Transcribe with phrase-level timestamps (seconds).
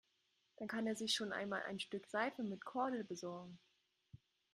[0.55, 3.59] Dann kann er sich schon einmal ein Stück Seife mit Kordel besorgen.